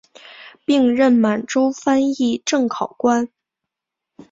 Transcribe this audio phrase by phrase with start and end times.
[0.65, 3.29] 并任满洲翻译正考官。